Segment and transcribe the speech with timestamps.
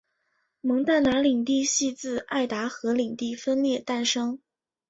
[0.61, 4.39] 蒙大拿领地系自爱达荷领地分裂诞生。